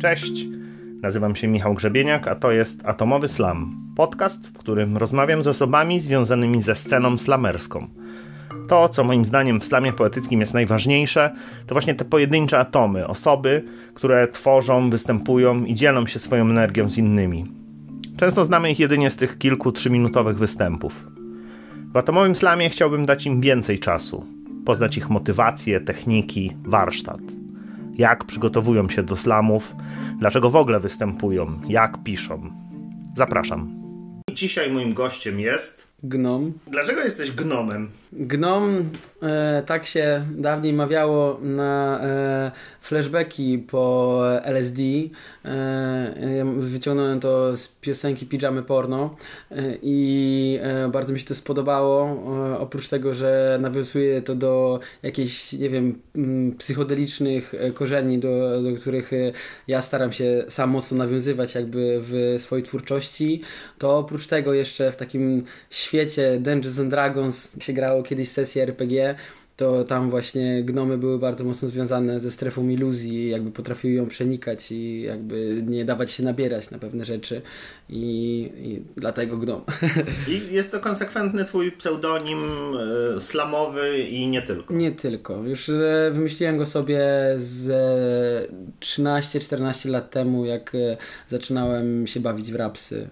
[0.00, 0.46] Cześć,
[1.02, 6.00] nazywam się Michał Grzebieniak, a to jest Atomowy Slam, podcast, w którym rozmawiam z osobami
[6.00, 7.86] związanymi ze sceną slamerską.
[8.68, 11.34] To, co moim zdaniem w slamie poetyckim jest najważniejsze,
[11.66, 13.64] to właśnie te pojedyncze atomy, osoby,
[13.94, 17.44] które tworzą, występują i dzielą się swoją energią z innymi.
[18.16, 21.06] Często znamy ich jedynie z tych kilku trzyminutowych występów.
[21.92, 24.35] W atomowym slamie chciałbym dać im więcej czasu,
[24.66, 27.20] poznać ich motywacje, techniki, warsztat
[27.98, 29.74] jak przygotowują się do slamów,
[30.18, 32.50] dlaczego w ogóle występują, jak piszą.
[33.16, 33.82] Zapraszam.
[34.32, 35.86] Dzisiaj moim gościem jest.
[36.02, 36.52] Gnom.
[36.66, 37.90] Dlaczego jesteś gnomem?
[38.18, 38.90] Gnom,
[39.22, 44.82] e, tak się dawniej mawiało na e, flashbacki po LSD.
[45.44, 49.16] E, wyciągnąłem to z piosenki Pijamy Porno
[49.50, 52.06] e, i e, bardzo mi się to spodobało.
[52.52, 55.98] E, oprócz tego, że nawiązuje to do jakichś, nie wiem,
[56.58, 59.10] psychodelicznych korzeni, do, do których
[59.68, 63.42] ja staram się sam mocno nawiązywać jakby w swojej twórczości,
[63.78, 69.14] to oprócz tego jeszcze w takim świecie Dungeons and Dragons się grało kiedyś sesję RPG,
[69.56, 74.72] to tam właśnie gnomy były bardzo mocno związane ze strefą iluzji, jakby potrafiły ją przenikać
[74.72, 77.42] i jakby nie dawać się nabierać na pewne rzeczy
[77.88, 79.62] i, i dlatego gnom.
[80.28, 82.38] I jest to konsekwentny twój pseudonim
[83.16, 84.74] y, slamowy i nie tylko.
[84.74, 85.42] Nie tylko.
[85.42, 87.00] Już y, wymyśliłem go sobie
[87.36, 90.96] z 13-14 lat temu, jak y,
[91.28, 93.08] zaczynałem się bawić w rapsy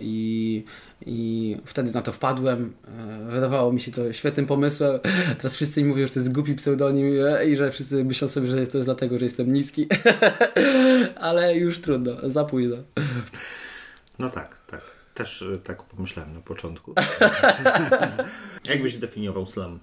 [0.00, 0.64] i
[1.06, 2.72] i wtedy na to wpadłem.
[2.98, 5.00] E, wydawało mi się to świetnym pomysłem.
[5.38, 7.06] Teraz wszyscy mi mówią, że to jest głupi pseudonim
[7.46, 9.88] i że wszyscy myślą sobie, że to jest dlatego, że jestem niski.
[11.16, 12.76] Ale już trudno, za późno.
[14.18, 14.80] No tak, tak.
[15.14, 16.94] Też e, tak pomyślałem na początku.
[18.70, 19.78] Jak byś zdefiniował slam?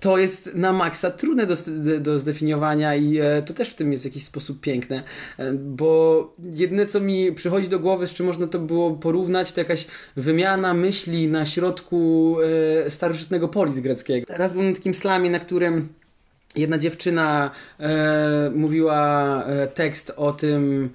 [0.00, 1.54] To jest na maksa trudne do,
[2.00, 5.02] do zdefiniowania i e, to też w tym jest w jakiś sposób piękne,
[5.38, 9.60] e, bo jedyne co mi przychodzi do głowy, z czym można to było porównać, to
[9.60, 9.86] jakaś
[10.16, 12.36] wymiana myśli na środku
[12.86, 14.26] e, starożytnego polis greckiego.
[14.26, 15.88] Teraz byłem na takim slamie, na którym
[16.56, 20.90] jedna dziewczyna e, mówiła tekst o tym,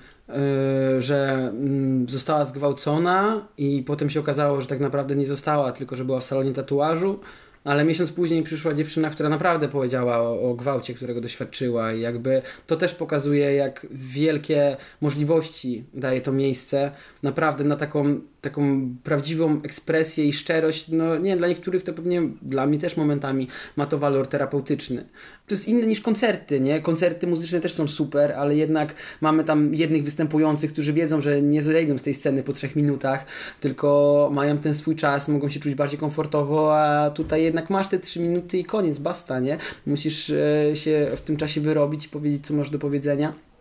[1.00, 6.06] że mm, została zgwałcona i potem się okazało, że tak naprawdę nie została, tylko że
[6.06, 7.20] była w salonie tatuażu
[7.64, 12.42] ale miesiąc później przyszła dziewczyna, która naprawdę powiedziała o, o, gwałcie, którego doświadczyła i jakby
[12.68, 16.92] to też pokazuje, jak wielkie możliwości daje to miejsce.
[17.24, 20.88] Naprawdę na taką, taką prawdziwą ekspresję i szczerość.
[20.88, 25.06] No nie, dla niektórych to pewnie, dla mnie też momentami ma to walor terapeutyczny.
[25.48, 26.82] To jest inne niż koncerty, nie?
[26.82, 31.62] Koncerty muzyczne też są super, ale jednak mamy tam jednych występujących, którzy wiedzą, że nie
[31.62, 33.26] zejdą z tej sceny po trzech minutach,
[33.60, 38.00] tylko mają ten swój czas, mogą się czuć bardziej komfortowo, a tutaj jednak masz te
[38.00, 39.58] trzy minuty i koniec, basta, nie?
[39.86, 43.53] Musisz e, się w tym czasie wyrobić powiedzieć, co masz do powiedzenia.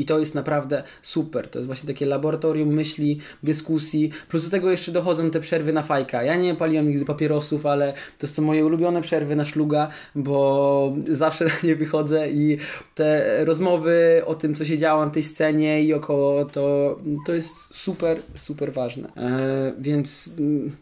[0.00, 1.48] I to jest naprawdę super.
[1.48, 4.10] To jest właśnie takie laboratorium myśli, dyskusji.
[4.28, 6.22] Plus do tego jeszcze dochodzą te przerwy na fajka.
[6.22, 11.44] Ja nie paliłem nigdy papierosów, ale to są moje ulubione przerwy na szluga, bo zawsze
[11.44, 12.58] na nie wychodzę i
[12.94, 17.54] te rozmowy o tym, co się działo na tej scenie i około, to, to jest
[17.74, 19.12] super, super ważne.
[19.16, 20.76] E, więc mm,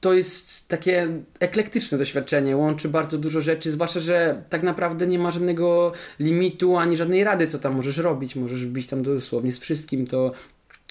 [0.00, 1.08] to jest takie
[1.40, 6.96] eklektyczne doświadczenie, łączy bardzo dużo rzeczy, zwłaszcza, że tak naprawdę nie ma żadnego limitu ani
[6.96, 8.36] żadnej rady, co tam możesz robić.
[8.36, 10.32] Możesz bić tam dosłownie z wszystkim, to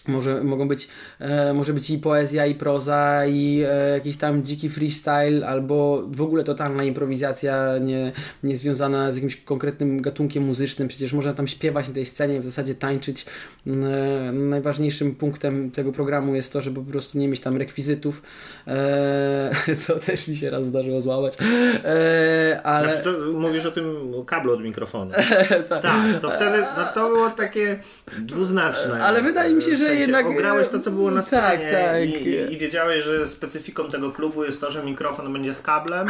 [0.07, 0.87] może, mogą być,
[1.19, 6.21] e, może być i poezja, i proza, i e, jakiś tam dziki freestyle, albo w
[6.21, 8.11] ogóle totalna improwizacja, nie,
[8.43, 10.87] nie związana z jakimś konkretnym gatunkiem muzycznym.
[10.87, 13.25] Przecież można tam śpiewać na tej scenie, w zasadzie tańczyć.
[13.67, 18.21] E, najważniejszym punktem tego programu jest to, żeby po prostu nie mieć tam rekwizytów,
[18.67, 21.37] e, co też mi się raz zdarzyło złamać.
[21.85, 22.93] E, ale...
[22.93, 25.11] Znaczy to mówisz o tym kablu od mikrofonu.
[25.69, 25.81] tak.
[25.81, 27.79] tak, to wtedy no to było takie
[28.19, 29.03] dwuznaczne.
[29.03, 30.25] Ale wydaje mi się, że jednak...
[30.25, 32.03] Ograłeś to, co było na tak, scenie tak, tak.
[32.03, 36.07] I, i wiedziałeś, że specyfiką tego klubu jest to, że mikrofon będzie z kablem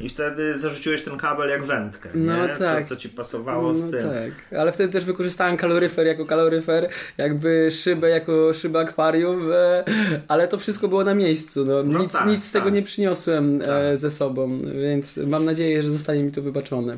[0.00, 2.48] i wtedy zarzuciłeś ten kabel jak wędkę, no nie?
[2.48, 2.82] Tak.
[2.82, 4.02] Co, co ci pasowało no z tym.
[4.02, 6.88] Tak, ale wtedy też wykorzystałem kaloryfer jako kaloryfer,
[7.18, 9.84] jakby szybę jako szybę akwarium, e,
[10.28, 11.64] ale to wszystko było na miejscu.
[11.64, 11.82] No.
[11.82, 12.74] no nic, tak, nic z tego tak.
[12.74, 13.98] nie przyniosłem e, tak.
[13.98, 16.96] ze sobą, więc mam nadzieję, że zostanie mi to wybaczone.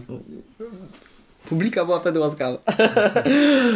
[1.50, 2.58] Publika była wtedy łaskawa.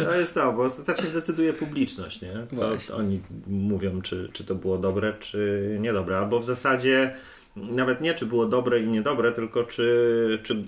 [0.04, 2.32] To jest to, bo ostatecznie decyduje publiczność, nie?
[2.58, 6.18] To, to oni mówią, czy, czy to było dobre, czy niedobre.
[6.18, 7.14] Albo w zasadzie
[7.56, 10.64] nawet nie, czy było dobre i niedobre, tylko czy, czy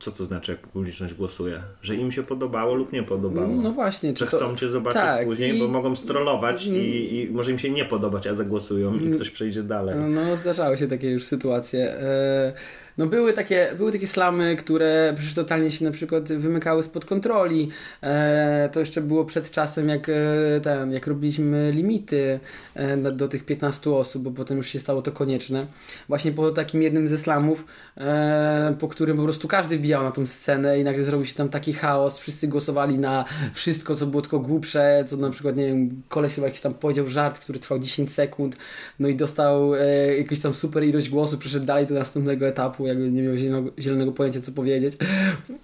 [0.00, 1.62] co to znaczy, jak publiczność głosuje?
[1.82, 3.48] Że im się podobało lub nie podobało.
[3.48, 4.14] No właśnie.
[4.14, 5.60] Czy że chcą Cię zobaczyć tak, później, i...
[5.60, 9.62] bo mogą strollować i, i, może im się nie podobać, a zagłosują i ktoś przejdzie
[9.62, 9.96] dalej.
[9.96, 11.92] No, zdarzały się takie już sytuacje.
[11.92, 12.52] E,
[13.00, 17.68] No były takie, były takie slamy, które przecież totalnie się na przykład wymykały spod kontroli.
[18.02, 22.40] E, to jeszcze było przed czasem, jak, e, ten, jak robiliśmy limity
[22.74, 25.66] e, do tych 15 osób, bo potem już się stało to konieczne.
[26.08, 27.64] Właśnie po takim jednym ze slamów,
[27.96, 31.48] e, po którym po prostu każdy wbijał na tą scenę i nagle zrobił się tam
[31.48, 32.18] taki chaos.
[32.18, 36.46] Wszyscy głosowali na wszystko, co było tylko głupsze, co na przykład, nie wiem, koleś chyba
[36.46, 38.56] jakiś tam powiedział żart, który trwał 10 sekund,
[38.98, 43.10] no i dostał e, jakąś tam super ilość głosów, przeszedł dalej do następnego etapu, jakby
[43.10, 44.96] nie miał zielonego, zielonego pojęcia, co powiedzieć.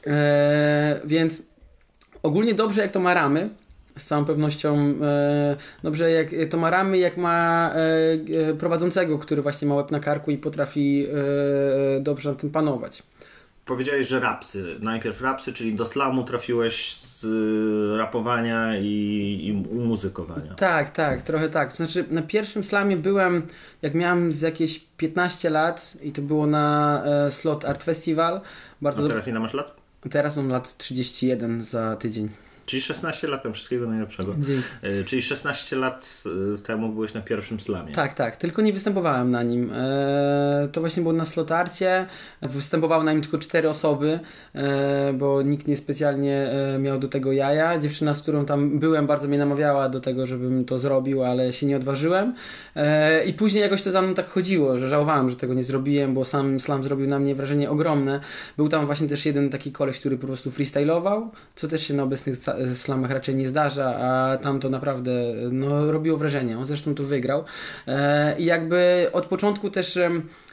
[0.06, 1.42] E, więc
[2.22, 3.50] ogólnie dobrze, jak to ma ramy,
[3.98, 9.42] z całą pewnością e, dobrze, jak to ma ramy, jak ma e, e prowadzącego, który
[9.42, 13.02] właśnie ma łeb na karku i potrafi e, dobrze na tym panować.
[13.66, 14.76] Powiedziałeś, że rapsy.
[14.80, 20.54] Najpierw rapsy, czyli do slamu trafiłeś z y, rapowania i, i umuzykowania.
[20.54, 21.72] Tak, tak, trochę tak.
[21.72, 23.42] Znaczy, na pierwszym slamie byłem,
[23.82, 28.40] jak miałem z jakieś 15 lat i to było na e, Slot Art Festival.
[28.82, 29.76] Bardzo A teraz ile masz lat?
[30.10, 32.28] Teraz mam lat 31 za tydzień.
[32.66, 34.34] Czyli 16 lat wszystkiego najlepszego.
[34.38, 34.62] Dzięki.
[34.82, 36.22] E, czyli 16 lat
[36.54, 37.92] e, temu byłeś na pierwszym slamie.
[37.92, 39.72] Tak, tak, tylko nie występowałem na nim.
[39.72, 42.06] E, to właśnie było na slotarcie.
[42.42, 44.20] Występowały na nim tylko cztery osoby,
[45.14, 47.78] bo nikt nie specjalnie miał do tego jaja.
[47.78, 51.66] Dziewczyna, z którą tam byłem, bardzo mnie namawiała do tego, żebym to zrobił, ale się
[51.66, 52.34] nie odważyłem.
[53.26, 56.24] I później jakoś to za mną tak chodziło, że żałowałem, że tego nie zrobiłem, bo
[56.24, 58.20] sam slam zrobił na mnie wrażenie ogromne.
[58.56, 62.02] Był tam właśnie też jeden taki koleś, który po prostu freestylował, co też się na
[62.02, 62.36] obecnych
[62.74, 65.10] slamach raczej nie zdarza, a tam to naprawdę
[65.50, 66.58] no, robiło wrażenie.
[66.58, 67.44] On zresztą tu wygrał.
[67.86, 69.98] E, I jakby od początku też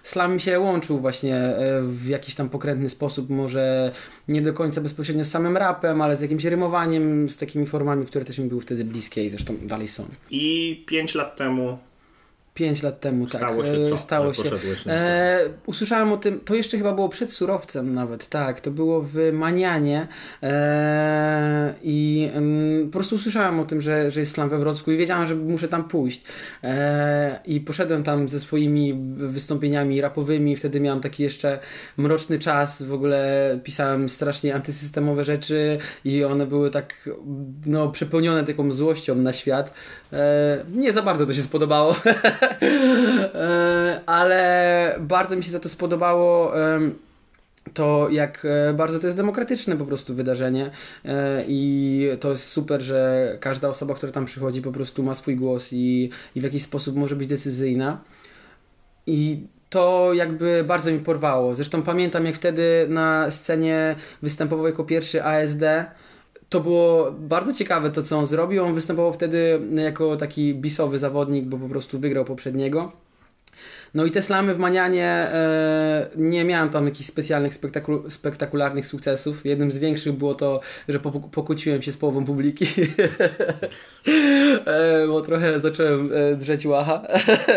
[0.03, 3.91] slam się łączył właśnie e, w jakiś tam pokrętny sposób, może
[4.27, 8.25] nie do końca bezpośrednio z samym rapem, ale z jakimś rymowaniem, z takimi formami, które
[8.25, 10.05] też mi były wtedy bliskie i zresztą dalej są.
[10.29, 11.77] I pięć lat temu
[12.53, 13.71] 5 lat temu, Stało tak.
[13.71, 13.97] Się co?
[13.97, 14.49] Stało się.
[14.87, 18.61] E, usłyszałem o tym, to jeszcze chyba było przed surowcem nawet, tak.
[18.61, 20.07] To było w Manianie
[20.43, 24.97] e, i e, po prostu usłyszałem o tym, że, że jest slam we Wrocku i
[24.97, 26.23] wiedziałem, że muszę tam pójść.
[26.63, 30.55] E, I poszedłem tam ze swoimi wystąpieniami rapowymi.
[30.55, 31.59] Wtedy miałem taki jeszcze
[31.97, 32.83] mroczny czas.
[32.83, 37.09] W ogóle pisałem strasznie antysystemowe rzeczy i one były tak
[37.65, 39.73] no, przepełnione taką złością na świat.
[40.13, 41.95] E, nie za bardzo to się spodobało.
[43.33, 46.53] E, ale bardzo mi się za to spodobało
[47.73, 50.71] to jak e, bardzo to jest demokratyczne po prostu wydarzenie
[51.47, 55.69] i to jest super, że każda osoba, która tam przychodzi po prostu ma swój głos
[55.73, 58.01] i, i w jakiś sposób może być decyzyjna
[59.07, 61.55] i to jakby bardzo mi porwało.
[61.55, 65.63] Zresztą pamiętam jak wtedy na scenie występował jako pierwszy ASD
[66.53, 68.63] to było bardzo ciekawe to, co on zrobił.
[68.63, 72.91] On występował wtedy jako taki bisowy zawodnik, bo po prostu wygrał poprzedniego.
[73.93, 79.45] No i te slamy w Manianie e, nie miałem tam jakichś specjalnych spektakul spektakularnych sukcesów.
[79.45, 80.59] Jednym z większych było to,
[80.89, 82.65] że po pokłóciłem się z połową publiki.
[84.65, 87.01] e, bo trochę zacząłem e, drzeć łacha.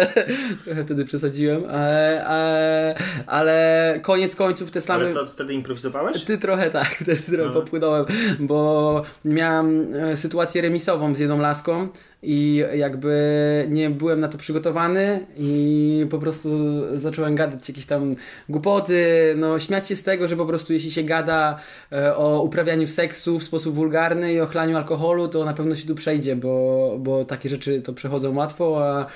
[0.64, 1.64] trochę wtedy przesadziłem.
[1.70, 2.94] E,
[3.26, 5.04] ale koniec końców te slamy...
[5.04, 6.24] Ale to wtedy improwizowałeś?
[6.24, 7.52] Ty trochę tak, wtedy trochę no.
[7.52, 8.04] popłynąłem,
[8.38, 11.88] bo miałem sytuację remisową z jedną laską
[12.28, 16.50] i jakby nie byłem na to przygotowany i po prostu
[16.98, 18.14] zacząłem gadać jakieś tam
[18.48, 21.58] głupoty, no śmiać się z tego, że po prostu jeśli się gada
[21.92, 25.86] e, o uprawianiu seksu w sposób wulgarny i o chlaniu alkoholu, to na pewno się
[25.86, 29.06] tu przejdzie, bo, bo takie rzeczy to przechodzą łatwo, a,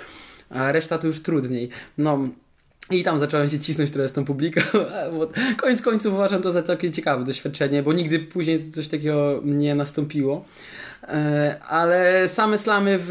[0.51, 1.69] a reszta to już trudniej.
[1.99, 2.19] No,
[2.91, 4.61] i tam zacząłem się cisnąć trochę z tą publiką.
[5.61, 10.45] Koniec końców uważam to za całkiem ciekawe doświadczenie, bo nigdy później coś takiego nie nastąpiło.
[11.09, 13.11] E, ale same slamy w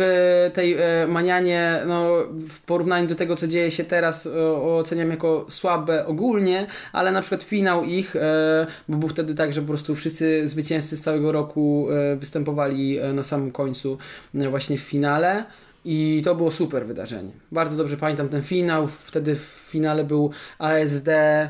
[0.53, 2.09] tej e, manianie, no,
[2.49, 4.29] w porównaniu do tego, co dzieje się teraz,
[4.61, 9.61] oceniam jako słabe ogólnie, ale na przykład finał ich, e, bo był wtedy tak, że
[9.61, 13.97] po prostu wszyscy zwycięzcy z całego roku występowali na samym końcu,
[14.33, 15.43] właśnie w finale.
[15.85, 17.31] I to było super wydarzenie.
[17.51, 18.87] Bardzo dobrze pamiętam ten finał.
[18.87, 21.49] Wtedy w finale był ASD, e,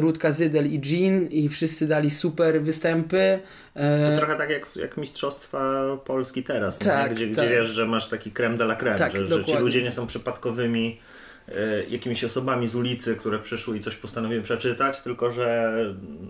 [0.00, 3.40] Rutka Zydel i Jean i wszyscy dali super występy.
[3.74, 7.32] E, to trochę tak jak, jak Mistrzostwa Polski teraz, tak, gdzie, tak.
[7.32, 9.92] gdzie wiesz, że masz taki creme de la creme, tak, że, że ci ludzie nie
[9.92, 11.00] są przypadkowymi
[11.48, 15.74] e, jakimiś osobami z ulicy, które przyszły i coś postanowiły przeczytać, tylko że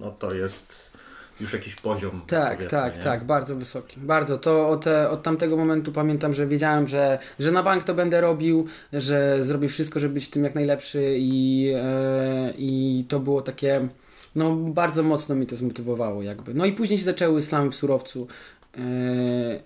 [0.00, 0.95] no, to jest
[1.40, 2.20] już jakiś poziom.
[2.26, 3.02] Tak, tak, nie?
[3.02, 4.00] tak, bardzo wysoki.
[4.00, 4.38] Bardzo.
[4.38, 8.66] To od, od tamtego momentu pamiętam, że wiedziałem, że, że na bank to będę robił,
[8.92, 13.88] że zrobię wszystko, żeby być tym jak najlepszy i, e, i to było takie,
[14.34, 16.54] no bardzo mocno mi to zmotywowało jakby.
[16.54, 18.26] No i później się zaczęły slamy w surowcu.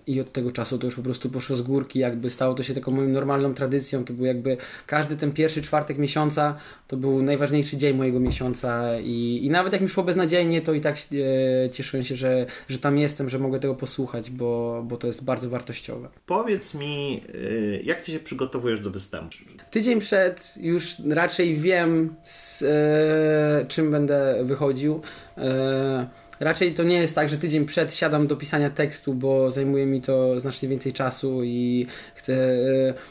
[0.07, 2.73] I od tego czasu to już po prostu poszło z górki, jakby stało to się
[2.73, 6.55] taką moją normalną tradycją, to był jakby każdy ten pierwszy czwartek miesiąca
[6.87, 10.81] to był najważniejszy dzień mojego miesiąca i, i nawet jak mi szło beznadziejnie, to i
[10.81, 15.07] tak e, cieszyłem się, że, że tam jestem, że mogę tego posłuchać, bo, bo to
[15.07, 16.09] jest bardzo wartościowe.
[16.25, 19.35] Powiedz mi, y, jak ty się przygotowujesz do występu?
[19.71, 25.01] Tydzień przed już raczej wiem z e, czym będę wychodził.
[25.37, 29.85] E, raczej to nie jest tak, że tydzień przed siadam do pisania tekstu, bo zajmuje
[29.85, 32.57] mi to znacznie więcej czasu i chcę.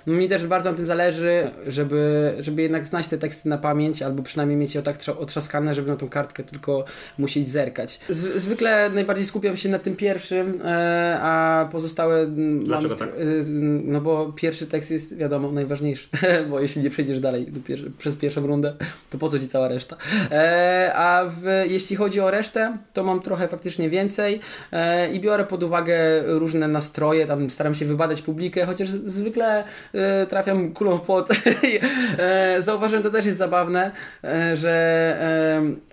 [0.07, 4.03] No mi też bardzo na tym zależy, żeby, żeby jednak znać te teksty na pamięć,
[4.03, 6.85] albo przynajmniej mieć je tak otrzaskane, żeby na tą kartkę tylko
[7.19, 8.01] musieć zerkać.
[8.09, 12.27] Z, zwykle najbardziej skupiam się na tym pierwszym, e, a pozostałe.
[12.63, 13.11] Dlaczego mam, tak?
[13.85, 16.09] No bo pierwszy tekst jest, wiadomo, najważniejszy,
[16.51, 17.53] bo jeśli nie przejdziesz dalej
[17.99, 18.75] przez pierwszą rundę,
[19.11, 19.97] to po co ci cała reszta?
[20.31, 24.41] E, a w, jeśli chodzi o resztę, to mam trochę faktycznie więcej
[24.73, 30.27] e, i biorę pod uwagę różne nastroje, tam staram się wybadać publikę, chociaż zwykle e,
[30.27, 31.29] trafiam kulą w pot.
[32.19, 33.91] e, zauważyłem, to też jest zabawne,
[34.55, 34.81] że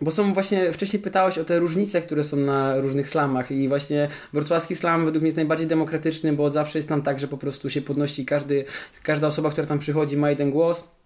[0.02, 4.08] bo są właśnie, wcześniej pytałeś o te różnice, które są na różnych slamach i właśnie
[4.34, 7.70] wrocławski slam według mnie jest najbardziej demokratyczny, bo zawsze jest tam tak, że po prostu
[7.70, 8.66] się podnosi każdy,
[9.04, 10.98] każda osoba, która tam przychodzi ma jeden głos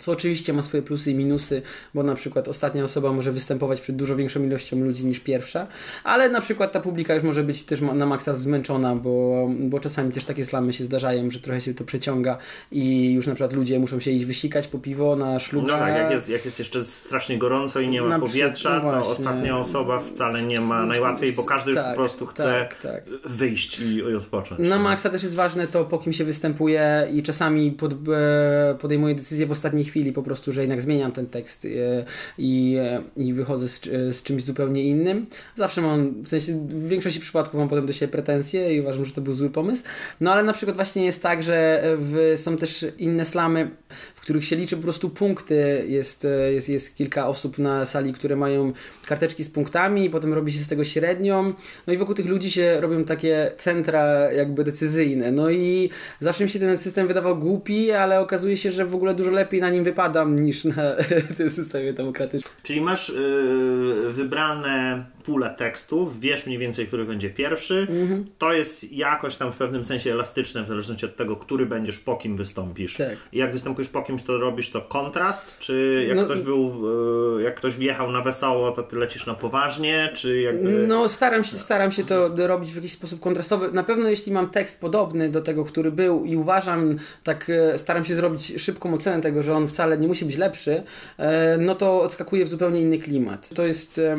[0.00, 1.62] co oczywiście ma swoje plusy i minusy,
[1.94, 5.66] bo na przykład ostatnia osoba może występować przed dużo większą ilością ludzi niż pierwsza,
[6.04, 10.12] ale na przykład ta publika już może być też na maksa zmęczona, bo, bo czasami
[10.12, 12.38] też takie slamy się zdarzają, że trochę się to przeciąga
[12.70, 15.72] i już na przykład ludzie muszą się iść wysikać po piwo na szlugę.
[15.72, 18.92] No tak, jak jest, jak jest jeszcze strasznie gorąco i nie ma na powietrza, no
[18.92, 22.80] to ostatnia osoba wcale nie ma najłatwiej, bo każdy już tak, po prostu chce tak,
[22.80, 23.04] tak.
[23.24, 24.60] wyjść i, i odpocząć.
[24.60, 29.14] Na maksa też jest ważne to, po kim się występuje i czasami pod, e, podejmuje
[29.14, 32.04] decyzję w ostatniej chwili po prostu, że jednak zmieniam ten tekst i, e,
[32.38, 33.82] i, e, i wychodzę z,
[34.16, 35.26] z, czymś zupełnie innym.
[35.56, 39.12] Zawsze mam, w sensie w większości przypadków mam potem do siebie pretensje i uważam, że
[39.12, 39.82] to był zły pomysł.
[40.20, 43.70] No ale na przykład właśnie jest tak, że w, są też inne slamy,
[44.14, 45.84] w których się liczy po prostu punkty.
[45.88, 48.72] Jest, e, jest, jest kilka osób na sali, które mają
[49.06, 51.54] karteczki z punktami, potem robi się z tego średnią.
[51.86, 55.32] No i wokół tych ludzi się robią takie centra jakby decyzyjne.
[55.32, 59.14] No i zawsze mi się ten system wydawał głupi, ale okazuje się, że w ogóle
[59.14, 60.82] dużo lepiej na nim wypadam niż na
[61.36, 62.54] tym systemie demokratycznym.
[62.62, 67.86] Czyli masz yy, wybrane pulę tekstów, wiesz mniej więcej, który będzie pierwszy.
[67.90, 68.26] Mhm.
[68.38, 72.16] To jest jakoś tam w pewnym sensie elastyczne, w zależności od tego, który będziesz, po
[72.16, 72.96] kim wystąpisz.
[72.96, 73.16] Tak.
[73.32, 74.80] I jak występujesz po kimś, to robisz co?
[74.80, 75.58] Kontrast?
[75.58, 76.88] Czy jak no, ktoś był,
[77.36, 80.10] yy, jak ktoś wjechał na wesoło, to ty lecisz na poważnie?
[80.14, 80.86] Czy jakby...
[80.88, 83.72] No staram się, staram się to robić w jakiś sposób kontrastowy.
[83.72, 88.04] Na pewno jeśli mam tekst podobny do tego, który był i uważam, tak e, staram
[88.04, 90.82] się zrobić szybką ocenę tego, że on wcale nie musi być lepszy,
[91.18, 93.48] e, no to odskakuje w zupełnie inny klimat.
[93.54, 94.16] To jest e,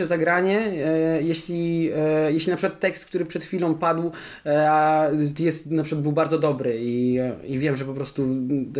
[0.00, 1.90] sensowniejsze zagranie, e, jeśli,
[2.28, 4.10] jeśli na przykład tekst, który przed chwilą padł,
[4.44, 5.06] a
[5.38, 8.26] jest na przykład był bardzo dobry i, i wiem, że po prostu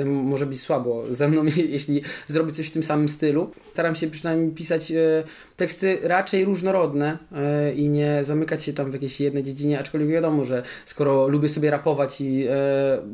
[0.06, 1.44] może być słabo ze mną,
[1.76, 3.50] jeśli zrobię coś w tym samym stylu.
[3.72, 4.92] Staram się przynajmniej pisać
[5.56, 7.18] teksty raczej różnorodne
[7.76, 11.70] i nie zamykać się tam w jakiejś jednej dziedzinie, aczkolwiek wiadomo, że skoro lubię sobie
[11.70, 12.46] rapować i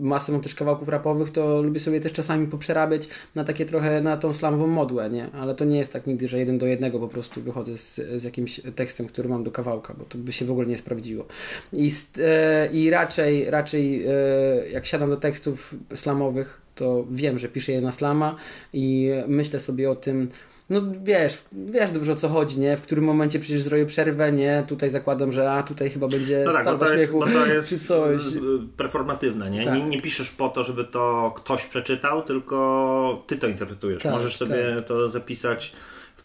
[0.01, 4.17] masę mam też kawałków rapowych, to lubię sobie też czasami poprzerabiać na takie trochę, na
[4.17, 5.31] tą slamową modłę, nie?
[5.33, 8.25] Ale to nie jest tak nigdy, że jeden do jednego po prostu wychodzę z, z
[8.25, 11.27] jakimś tekstem, który mam do kawałka, bo to by się w ogóle nie sprawdziło.
[11.73, 14.11] I, e, i raczej, raczej e,
[14.71, 18.37] jak siadam do tekstów slamowych, to wiem, że piszę je na slama
[18.73, 20.29] i myślę sobie o tym,
[20.71, 22.77] no wiesz, wiesz dobrze o co chodzi, nie?
[22.77, 24.65] W którym momencie przecież zrobię przerwę, nie?
[24.69, 27.79] Tutaj zakładam, że a tutaj chyba będzie no tak, salwa śmiechu, bo to jest czy
[27.79, 28.23] coś.
[28.77, 29.65] performatywne, nie?
[29.65, 29.75] Tak.
[29.75, 29.83] nie?
[29.83, 34.03] Nie piszesz po to, żeby to ktoś przeczytał, tylko ty to interpretujesz.
[34.03, 34.87] Tak, Możesz sobie tak.
[34.87, 35.73] to zapisać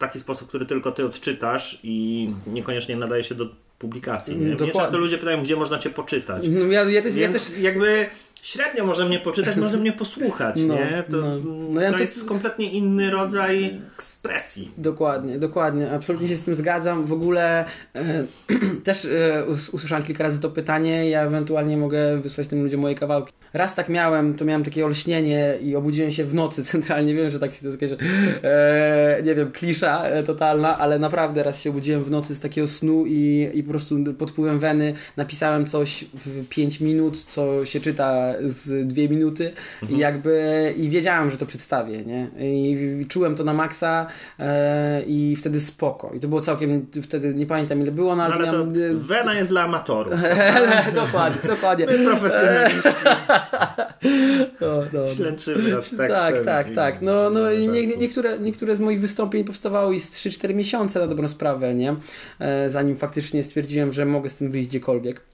[0.01, 4.37] taki sposób, który tylko ty odczytasz i niekoniecznie nadaje się do publikacji.
[4.37, 4.55] Nie?
[4.55, 6.43] Mnie często ludzie pytają, gdzie można cię poczytać.
[6.47, 7.59] No, ja, ja też, Więc ja też...
[7.59, 8.05] jakby
[8.41, 11.03] średnio może mnie poczytać, może mnie posłuchać, no, nie?
[11.11, 11.37] To, no,
[11.69, 14.71] no ja to jest kompletnie inny rodzaj ekspresji.
[14.77, 15.91] Dokładnie, dokładnie.
[15.91, 17.05] Absolutnie się z tym zgadzam.
[17.05, 18.23] W ogóle e,
[18.83, 21.09] też e, usłyszałem kilka razy to pytanie.
[21.09, 23.33] Ja ewentualnie mogę wysłać tym ludziom moje kawałki.
[23.53, 27.15] Raz tak miałem, to miałem takie olśnienie i obudziłem się w nocy centralnie.
[27.15, 27.97] Wiem, że tak się to jest jakaś,
[28.43, 32.67] e, nie wiem, klisza e, totalna, ale naprawdę raz się obudziłem w nocy z takiego
[32.67, 37.79] snu i, i po prostu pod wpływem weny napisałem coś w 5 minut, co się
[37.79, 39.97] czyta z 2 minuty mhm.
[39.97, 42.27] i jakby i wiedziałem, że to przedstawię, nie?
[42.39, 44.07] I, czułem to na maksa
[44.39, 46.11] e, i wtedy spoko.
[46.13, 48.99] I to było całkiem, wtedy nie pamiętam ile było, no ale, no, ale to, miałem...
[48.99, 50.13] wena jest dla amatorów.
[50.95, 51.87] dokładnie, dokładnie.
[51.87, 52.89] Profesjonaliści.
[54.61, 55.07] no, no.
[55.07, 56.07] Ślęczymy nad tekstem.
[56.07, 57.01] Tak, tak, i- tak.
[57.01, 60.99] No, no i nie, nie, niektóre, niektóre z moich wystąpień powstawały i z 3-4 miesiące
[60.99, 61.95] na dobrą sprawę, nie?
[62.39, 65.30] E, zanim faktycznie stwierdziłem, że mogę z tym wyjść gdziekolwiek.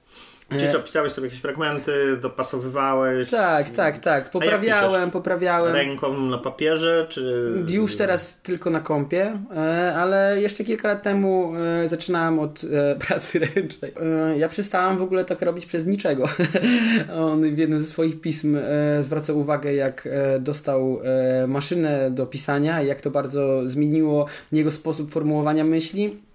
[0.50, 3.30] Czyli co, pisałeś sobie jakieś fragmenty, dopasowywałeś?
[3.30, 4.30] Tak, tak, tak.
[4.30, 5.74] Poprawiałem, poprawiałem.
[5.74, 7.52] Ręką na papierze, czy...
[7.70, 12.96] Już teraz tylko na kompie, e, ale jeszcze kilka lat temu e, zaczynałem od e,
[13.06, 13.92] pracy ręcznej.
[14.32, 16.28] E, Ja przestałem w ogóle tak robić przez niczego.
[17.30, 22.26] On w jednym ze swoich pism e, zwraca uwagę, jak e, dostał e, maszynę do
[22.26, 26.27] pisania i jak to bardzo zmieniło jego sposób formułowania myśli.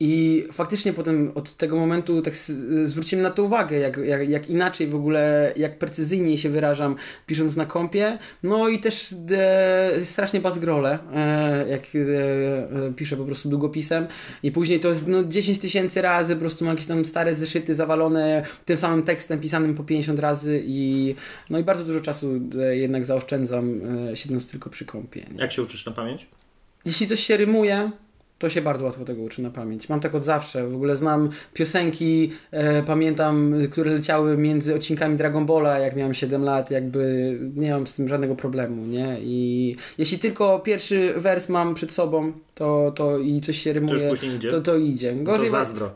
[0.00, 2.34] I faktycznie potem od tego momentu tak
[2.82, 6.96] zwróciłem na to uwagę, jak, jak, jak inaczej w ogóle, jak precyzyjniej się wyrażam
[7.26, 8.18] pisząc na kompie.
[8.42, 11.98] No i też e, strasznie bazgrole, e, jak e,
[12.86, 14.06] e, piszę po prostu długopisem.
[14.42, 17.74] I później to jest no, 10 tysięcy razy, po prostu mam jakieś tam stare zeszyty
[17.74, 21.14] zawalone tym samym tekstem pisanym po 50 razy i
[21.50, 25.26] no i bardzo dużo czasu e, jednak zaoszczędzam e, siedząc tylko przy kompie.
[25.32, 25.40] Nie?
[25.40, 26.26] Jak się uczysz na pamięć?
[26.84, 27.90] Jeśli coś się rymuje,
[28.38, 29.88] to się bardzo łatwo tego uczy na pamięć.
[29.88, 30.68] Mam tak od zawsze.
[30.68, 36.44] W ogóle znam piosenki, e, pamiętam, które leciały między odcinkami Dragon Balla, jak miałem 7
[36.44, 39.16] lat, jakby nie mam z tym żadnego problemu, nie?
[39.20, 44.08] I jeśli tylko pierwszy wers mam przed sobą, to, to i coś się To rymuje,
[44.10, 44.48] później idzie?
[44.50, 45.16] to, to idzie.
[45.26, 45.90] to zazdro.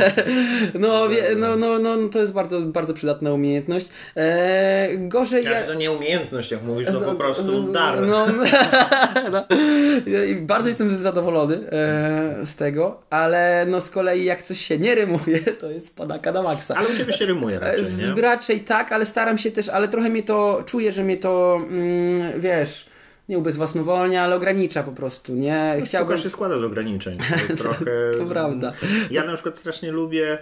[0.74, 3.88] no, wie, no, no, no, to jest bardzo, bardzo przydatna umiejętność.
[4.16, 8.06] E, gorzej Ja, to nie umiejętność, jak mówisz, to po prostu dar.
[8.06, 9.42] No, no.
[10.40, 15.38] Bardzo jestem zadowolony e, z tego, ale no z kolei jak coś się nie rymuje,
[15.60, 16.74] to jest padaka na maksa.
[16.76, 18.22] Ale u Ciebie się rymuje raczej, Z, nie?
[18.22, 22.40] raczej tak, ale staram się też, ale trochę mnie to, czuję, że mnie to, mm,
[22.40, 22.86] wiesz,
[23.28, 25.60] nie ubezwłasnowolnia, ale ogranicza po prostu, nie?
[25.70, 25.84] Chciałbym...
[25.86, 26.18] Chciałbym...
[26.18, 27.18] się składa z ograniczeń.
[27.48, 27.84] To trochę...
[28.18, 28.72] To prawda.
[29.10, 30.38] Ja na przykład strasznie lubię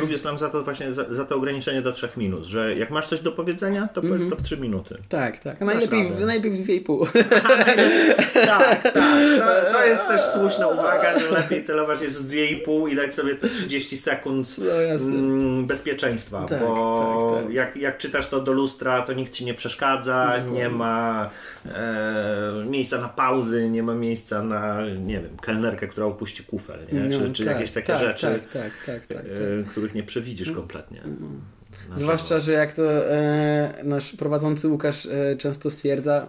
[0.00, 3.06] lubię slam za to właśnie za, za to ograniczenie do trzech minut, że jak masz
[3.06, 4.94] coś do powiedzenia, to powiedz to w trzy minuty.
[5.08, 5.60] Tak, tak.
[5.60, 6.26] Najlepiej, radę.
[6.26, 7.06] najlepiej w dwie i pół.
[8.46, 8.94] Tak, tak.
[8.94, 13.34] To, to jest też słuszna uwaga, że lepiej celować jest z 2,5 i dać sobie
[13.34, 17.54] te 30 sekund No mm, bezpieczeństwa, Tak, bo tak, tak.
[17.54, 21.30] Jak, jak czytasz to do lustra, to nikt ci nie przeszkadza, nie ma
[21.66, 27.10] e, miejsca na pauzy, nie ma miejsca na, nie wiem, kelnerkę, która opuści kufel, nie?
[27.10, 29.22] czy, No, czy tak, jakieś takie tak, rzeczy, Tak, tak, tak, tak.
[29.22, 29.32] tak.
[29.60, 31.02] e, których nie przewidzisz kompletnie.
[31.90, 36.28] Na Zwłaszcza, że jak to e, nasz prowadzący Łukasz e, często stwierdza,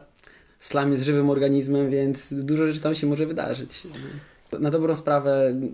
[0.60, 3.88] slam jest żywym organizmem, więc dużo rzeczy tam się może wydarzyć.
[4.60, 5.72] Na dobrą sprawę m,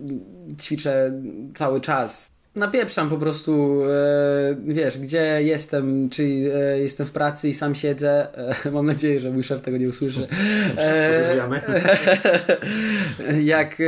[0.62, 1.22] ćwiczę
[1.56, 2.32] cały czas.
[2.56, 8.28] Napieprzam po prostu, e, wiesz, gdzie jestem, czy e, jestem w pracy i sam siedzę.
[8.66, 10.28] E, mam nadzieję, że mój szef tego nie usłyszy.
[10.78, 11.62] E, Pozdrawiamy.
[13.56, 13.84] jak e,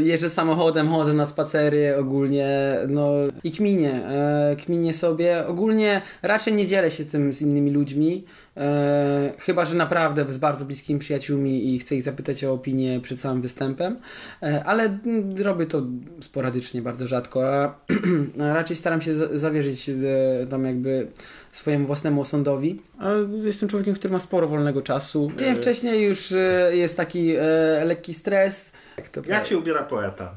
[0.00, 3.12] jeżdżę samochodem, chodzę na spacery ogólnie, no
[3.44, 5.46] i kminię, e, kminię sobie.
[5.46, 8.24] Ogólnie raczej nie dzielę się tym z innymi ludźmi,
[8.60, 13.20] e, chyba, że naprawdę z bardzo bliskimi przyjaciółmi i chcę ich zapytać o opinię przed
[13.20, 13.96] samym występem,
[14.42, 15.82] e, ale mm, robię to
[16.20, 17.74] sporadycznie, bardzo rzadko, a,
[18.42, 21.08] a raczej staram się za- zawierzyć z, tam jakby
[21.52, 22.82] swojemu własnemu osądowi.
[22.98, 23.08] A
[23.44, 25.32] Jestem człowiekiem, który ma sporo wolnego czasu.
[25.38, 27.42] Dzień wcześniej już e, jest taki e,
[27.84, 28.72] lekki stres.
[29.00, 30.30] Jak, to Jak się ubiera poeta?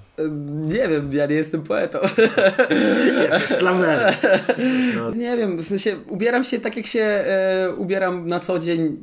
[0.65, 1.99] Nie wiem, ja nie jestem poetą.
[3.31, 4.13] Jesteś slamerem.
[4.95, 8.97] No, Nie wiem, w sensie ubieram się tak jak się e, ubieram na co dzień.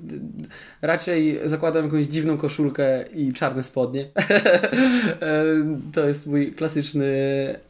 [0.83, 4.09] Raczej zakładam jakąś dziwną koszulkę i czarne spodnie.
[4.17, 5.45] e,
[5.93, 7.11] to jest mój klasyczny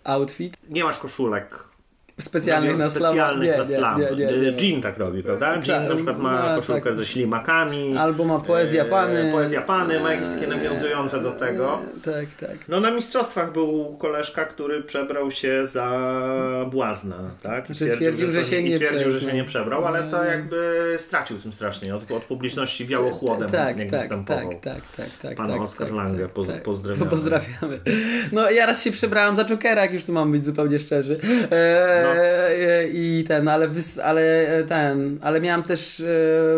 [0.05, 0.57] outfit.
[0.69, 1.70] nie masz koszulek
[2.21, 3.07] Specjalnych na slam.
[3.07, 4.01] specjalnych na slam.
[4.03, 5.47] E, Jean tak robi, prawda?
[5.53, 6.95] Jean Tak, na przykład ma no, koszulkę tak.
[6.95, 7.97] ze ślimakami.
[7.97, 9.29] Albo ma poezja e, pany.
[9.33, 11.79] Poezja pany, ma jakieś takie nawiązujące do tego.
[12.05, 12.59] Tak, tak.
[12.69, 15.91] No na mistrzostwach był koleżka, który przebrał się za
[16.71, 17.71] błazna, tak?
[17.71, 19.31] I twierdził, że się nie twierdził, że przebrał.
[19.31, 21.97] się nie przebrał, ale to jakby stracił tym strasznie.
[21.97, 24.49] Od, od publiczności wiało chłodem, tak, jak tak, występował.
[24.51, 26.63] tak, tak, tak, tak, Pan tak, Oskar tak, Lange, tak, poz- tak.
[26.63, 27.11] pozdrawiamy.
[27.21, 27.81] Pozdrawiamy.
[28.33, 31.19] No ja raz się przebrałem za Jokera, jak już tu mam być zupełnie szczerzy.
[31.23, 31.41] Eee,
[32.05, 32.10] No.
[32.10, 32.10] e,
[32.93, 33.69] I ten, ale,
[34.05, 36.05] ale e, ten, ale miałem też e,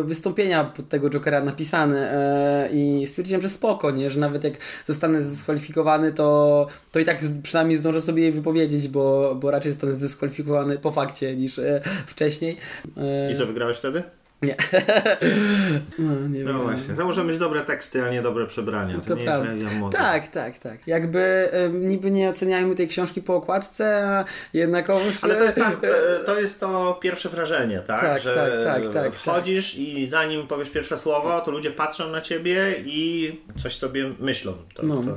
[0.05, 4.11] wystąpienia pod tego Jokera napisane e, i stwierdziłem, że spoko, nie?
[4.11, 9.35] że nawet jak zostanę zdyskwalifikowany, to, to i tak przynajmniej zdążę sobie je wypowiedzieć, bo,
[9.35, 12.57] bo raczej zostanę zdyskwalifikowany po fakcie niż e, wcześniej.
[12.97, 14.03] E, I co, wygrałeś wtedy?
[14.43, 14.57] Nie.
[15.99, 18.99] no, nie No właśnie, to może być dobre teksty, a nie dobre przebrania.
[18.99, 19.53] To, To nie prawda.
[19.53, 19.97] jest mody.
[19.99, 20.87] Tak, tak, tak.
[20.87, 25.25] Jakby em, niby nie oceniajmy tej książki po okładce, a jednakowoż...
[25.25, 28.01] Ale to jest, tam, e, to jest to pierwsze wrażenie, tak?
[28.01, 32.21] Tak, że tak, tak, tak, wchodzisz i zanim powiesz pierwsze słowo, to ludzie patrzą na
[32.21, 34.53] ciebie i coś sobie myślą.
[34.75, 34.95] To, No.
[34.95, 35.17] to,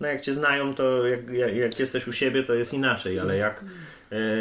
[0.00, 3.36] no jak cię znają, to jak, jak, jak jesteś u siebie, to jest inaczej, ale
[3.36, 3.64] jak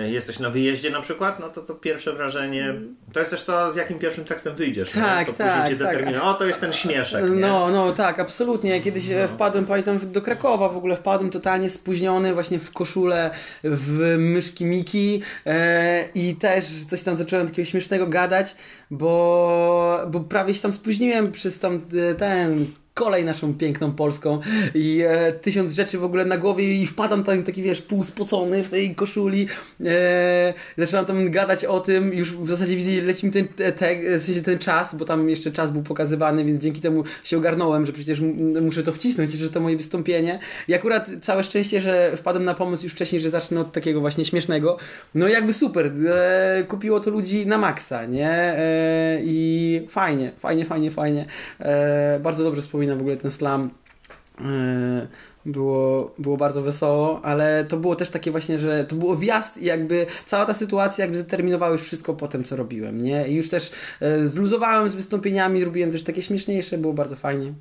[0.10, 2.74] jesteś na wyjeździe na przykład, no to to pierwsze wrażenie,
[3.14, 4.92] to jest też to, z jakim pierwszym tekstem wyjdziesz.
[4.92, 5.34] Tak, nie?
[5.34, 5.94] To tak, później cię tak.
[5.94, 6.24] determinuje.
[6.24, 7.30] O, to jest ten śmieszek, nie?
[7.30, 8.70] No, no tak, absolutnie.
[8.78, 9.28] Ja Kiedyś no.
[9.28, 13.32] wpadłem, pamiętam, do Krakowa w ogóle wpadłem totalnie spóźniony, właśnie w koszulę,
[13.64, 18.56] w myszki Miki e, i też coś tam zacząłem takiego śmiesznego gadać,
[18.92, 22.66] bo, bo prawie się tam spóźniłem przez tam e, ten
[22.98, 24.40] kolej naszą piękną polską
[24.76, 28.70] i e, tysiąc rzeczy w ogóle na głowie i wpadam tam taki, wiesz, półspocony w
[28.70, 29.48] tej koszuli
[29.86, 34.24] e, zaczynam tam gadać o tym, już w zasadzie widzę, leci mi ten, te, w
[34.24, 37.94] sensie ten czas, bo tam jeszcze czas był pokazywany, więc dzięki temu się ogarnąłem, że
[37.94, 38.22] przecież
[38.62, 42.84] muszę to wcisnąć, że to moje wystąpienie i akurat całe szczęście, że wpadłem na pomysł
[42.84, 44.78] już wcześniej, że zacznę od takiego właśnie śmiesznego,
[45.16, 48.30] no jakby super, e, kupiło to ludzi na maksa, nie?
[48.30, 51.26] E, I fajnie, fajnie, fajnie, fajnie.
[51.60, 53.70] E, bardzo dobrze wspominam w ogóle ten slam.
[54.42, 55.08] E,
[55.46, 59.66] było, było bardzo wesoło, ale to było też takie właśnie, że to było wjazd i
[59.66, 63.28] jakby cała ta sytuacja jakby zdeterminowała już wszystko po tym, co robiłem, nie?
[63.28, 67.54] I już też e, zluzowałem z wystąpieniami, robiłem też takie śmieszniejsze, było bardzo fajnie.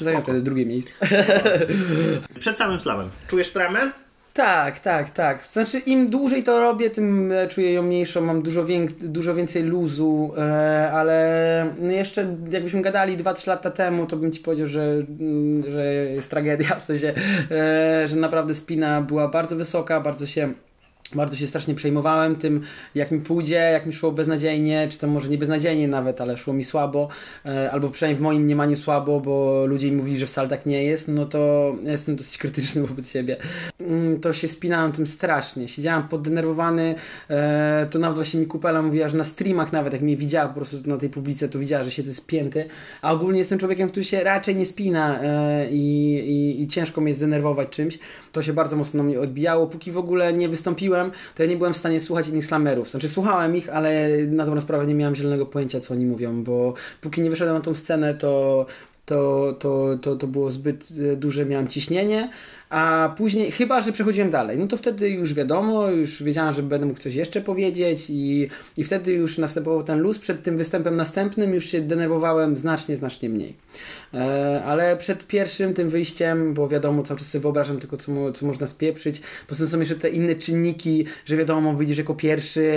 [0.00, 0.92] Zająłem wtedy drugie miejsce.
[2.38, 3.08] Przed samym slamem.
[3.28, 3.92] Czujesz tremę?
[4.34, 5.46] Tak, tak, tak.
[5.46, 8.66] Znaczy im dłużej to robię, tym czuję ją mniejszą, mam dużo,
[9.00, 14.66] dużo więcej luzu, e, ale jeszcze jakbyśmy gadali 2-3 lata temu, to bym Ci powiedział,
[14.66, 14.82] że,
[15.20, 17.14] mm, że jest tragedia, w sensie,
[17.50, 20.52] e, że naprawdę spina była bardzo wysoka, bardzo się
[21.14, 22.60] bardzo się strasznie przejmowałem tym,
[22.94, 26.54] jak mi pójdzie, jak mi szło beznadziejnie, czy to może nie beznadziejnie nawet, ale szło
[26.54, 27.08] mi słabo,
[27.46, 30.84] e, albo przynajmniej w moim mniemaniu słabo, bo ludzie mi mówili, że wcale tak nie
[30.84, 33.36] jest, no to jestem dosyć krytyczny wobec siebie.
[33.80, 35.68] Mm, to się spinałem tym strasznie.
[35.68, 36.94] Siedziałem poddenerwowany,
[37.30, 40.54] e, to nawet właśnie mi Kupela mówiła, że na streamach nawet, jak mnie widziała po
[40.54, 42.64] prostu na tej publice, to widziała, że siedzę spięty,
[43.02, 47.14] a ogólnie jestem człowiekiem, który się raczej nie spina e, i, i, i ciężko mnie
[47.14, 47.98] zdenerwować czymś.
[48.32, 51.03] To się bardzo mocno na mnie odbijało, póki w ogóle nie wystąpiłem
[51.34, 52.90] to ja nie byłem w stanie słuchać innych slamerów.
[52.90, 56.74] Znaczy słuchałem ich, ale na dobrą sprawę nie miałem zielonego pojęcia, co oni mówią, bo
[57.00, 58.66] póki nie wyszedłem na tą scenę, to
[59.06, 62.30] to, to, to, to było zbyt duże, miałem ciśnienie,
[62.74, 66.86] a później, chyba, że przechodziłem dalej, no to wtedy już wiadomo, już wiedziałem, że będę
[66.86, 70.18] mógł coś jeszcze powiedzieć i, i wtedy już następował ten luz.
[70.18, 73.54] Przed tym występem następnym już się denerwowałem znacznie, znacznie mniej.
[74.14, 78.46] E, ale przed pierwszym tym wyjściem, bo wiadomo, cały czas sobie wyobrażam tylko, co, co
[78.46, 79.20] można spieprzyć.
[79.48, 82.72] Poza tym są jeszcze te inne czynniki, że wiadomo, wyjdziesz jako pierwszy,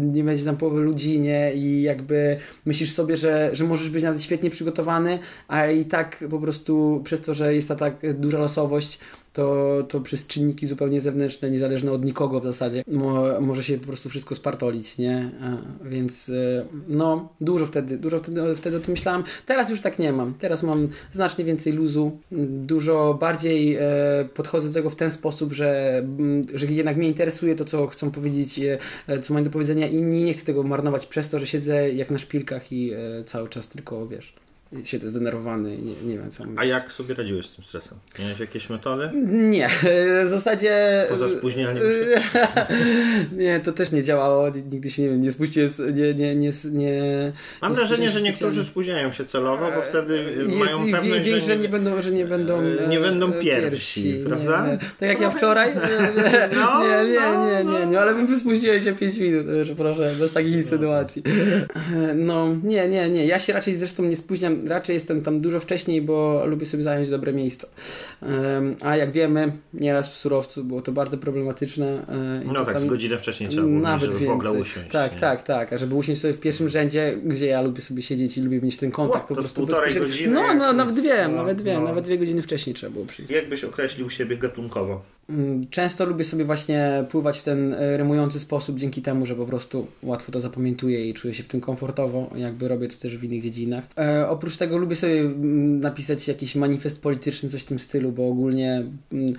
[0.00, 1.54] nie będzie tam połowy ludzi, nie?
[1.54, 6.38] I jakby myślisz sobie, że, że możesz być nawet świetnie przygotowany, a i tak po
[6.38, 8.98] prostu przez to, że jest ta tak duża losowość,
[9.36, 13.86] to, to przez czynniki zupełnie zewnętrzne, niezależne od nikogo w zasadzie, mo, może się po
[13.86, 15.30] prostu wszystko spartolić, nie?
[15.42, 15.56] A,
[15.88, 19.24] więc e, no, dużo wtedy, dużo wtedy, wtedy o tym myślałem.
[19.46, 20.34] Teraz już tak nie mam.
[20.34, 23.82] Teraz mam znacznie więcej luzu, dużo bardziej e,
[24.34, 26.02] podchodzę do tego w ten sposób, że,
[26.54, 28.60] że jednak mnie interesuje to, co chcą powiedzieć,
[29.06, 30.24] e, co mają do powiedzenia inni.
[30.24, 32.92] Nie chcę tego marnować przez to, że siedzę jak na szpilkach i
[33.26, 34.45] cały czas tylko, wiesz
[34.84, 37.98] siedzę zdenerwowany i nie, nie wiem co A jak sobie radziłeś z tym stresem?
[38.18, 39.10] Miałeś jakieś metody?
[39.26, 39.68] Nie,
[40.26, 41.06] w zasadzie...
[41.08, 41.82] Poza spóźnianiem
[43.36, 47.32] Nie, to też nie działało, nigdy się nie wiem, nie spuściłem, nie, nie, nie, nie
[47.62, 51.56] Mam nie wrażenie, że niektórzy spóźniają się celowo, bo wtedy jest, mają pewność, że, że
[51.56, 54.66] nie będą, że nie będą, nie będą e, pierwsi, pierwsi prawda?
[54.66, 55.72] Nie, tak jak ja wczoraj?
[56.54, 60.32] No, nie, nie, nie, nie, nie, no, ale bym spóźniłem się 5 minut, proszę, bez
[60.32, 60.70] takich no.
[60.70, 61.22] sytuacji.
[62.14, 66.02] No, nie, nie, nie, ja się raczej zresztą nie spóźniam raczej jestem tam dużo wcześniej,
[66.02, 67.66] bo lubię sobie zająć dobre miejsce.
[68.82, 72.06] A jak wiemy, nieraz w surowcu było to bardzo problematyczne.
[72.40, 74.90] E, I no tak, z godzinę wcześniej trzeba było nawet żeby w ogóle usiąść.
[74.90, 75.20] Tak, nie?
[75.20, 75.72] tak, tak.
[75.72, 78.76] A żeby usiąść sobie w pierwszym rzędzie, gdzie ja lubię sobie siedzieć i lubię mieć
[78.76, 79.66] ten kontakt Ło, po prostu.
[79.66, 80.34] półtorej godziny.
[80.34, 81.80] No, no nawet dwie, no, nawet dwie, no.
[81.80, 83.30] nawet dwie godziny wcześniej trzeba było przyjść.
[83.30, 85.02] Jak byś określił siebie gatunkowo?
[85.28, 89.46] Mm, często lubię sobie właśnie pływać w ten e, rymujący sposób dzięki temu, że po
[89.46, 93.24] prostu łatwo to zapamiętuję i czuję się w tym komfortowo, jakby robię to też w
[93.24, 93.84] innych dziedzinach.
[93.98, 98.28] E, oprócz tego lubię sobie mm, napisać jakiś manifest polityczny, coś w tym stylu, bo
[98.28, 99.34] ogólnie mm,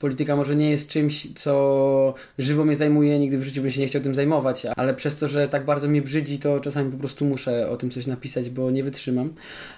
[0.00, 3.86] polityka może nie jest czymś, co żywo mnie zajmuje, nigdy w życiu bym się nie
[3.86, 7.24] chciał tym zajmować, ale przez to, że tak bardzo mnie brzydzi, to czasami po prostu
[7.24, 9.32] muszę o tym coś napisać, bo nie wytrzymam.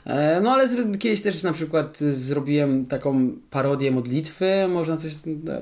[0.04, 5.12] E, no ale kiedyś też na przykład zrobiłem taką parodię modlitwy, można coś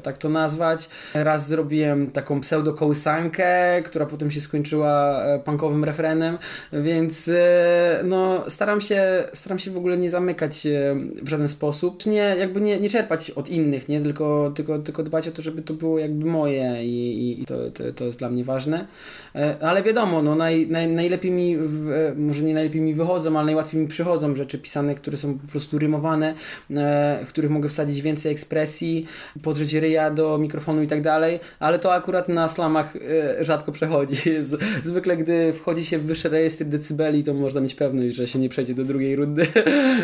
[0.02, 0.88] tak to nazwać.
[1.14, 6.38] Raz zrobiłem taką pseudo-kołysankę, która potem się skończyła e, punkowym refrenem,
[6.72, 10.66] więc e, no staram się, staram się w ogóle nie zamykać
[11.22, 15.28] w żaden sposób, nie, jakby nie, nie czerpać od innych, nie, tylko tylko, tylko, dbać
[15.28, 18.44] o to, żeby to było jakby moje i, i to, to, to jest dla mnie
[18.44, 18.86] ważne.
[19.34, 23.46] E, ale wiadomo, no naj, naj, najlepiej mi, e, może nie najlepiej mi wychodzą, ale
[23.46, 26.34] najłatwiej mi przychodzą rzeczy pisane, które są po prostu rymowane,
[27.24, 29.06] w których mogę wsadzić więcej ekspresji,
[29.42, 32.94] podrzeć ryja do mikrofonu i tak dalej, ale to akurat na slamach
[33.40, 34.16] rzadko przechodzi.
[34.84, 38.48] Zwykle gdy wchodzi się w wyższe rejestry decybeli, to można mieć pewność, że się nie
[38.48, 39.46] przejdzie do drugiej rundy.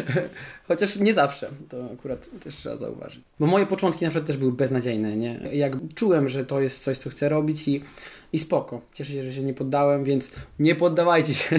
[0.68, 3.20] Chociaż nie zawsze, to akurat też trzeba zauważyć.
[3.40, 5.40] Bo moje początki na przykład też były beznadziejne, nie?
[5.52, 7.82] Jak czułem, że to jest coś, co chcę robić i,
[8.32, 8.80] i spoko.
[8.92, 11.56] Cieszę się, że się nie poddałem, więc nie poddawajcie się.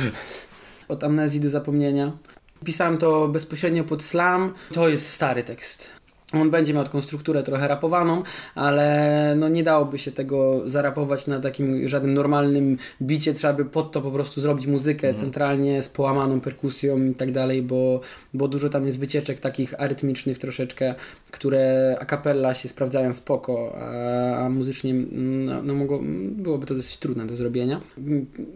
[0.88, 2.18] Od amnezji do zapomnienia.
[2.64, 4.54] Pisałem to bezpośrednio pod slam.
[4.72, 5.86] To jest stary tekst.
[6.32, 8.22] On będzie miał taką strukturę trochę rapowaną,
[8.54, 13.34] ale no nie dałoby się tego zarapować na takim żadnym normalnym bicie.
[13.34, 15.24] Trzeba by pod to po prostu zrobić muzykę mhm.
[15.24, 18.00] centralnie z połamaną perkusją i tak dalej, bo,
[18.34, 20.94] bo dużo tam jest wycieczek takich arytmicznych troszeczkę,
[21.30, 26.96] które a cappella się sprawdzają spoko, a, a muzycznie no, no mogło, byłoby to dosyć
[26.96, 27.80] trudne do zrobienia.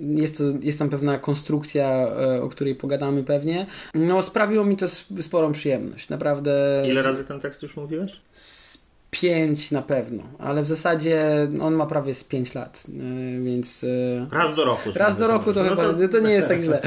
[0.01, 3.67] Jest, to, jest tam pewna konstrukcja, e, o której pogadamy pewnie.
[3.95, 4.89] No sprawiło mi to
[5.23, 6.09] sporą przyjemność.
[6.09, 6.83] Naprawdę.
[6.89, 8.21] Ile razy ten tekst już mówiłeś?
[8.33, 8.79] Z
[9.11, 13.85] pięć na pewno, ale w zasadzie on ma prawie z pięć lat, y, więc...
[13.85, 14.91] Y, raz do roku.
[14.95, 16.09] Raz do roku to no chyba, to...
[16.09, 16.19] to...
[16.19, 16.83] nie jest tak źle.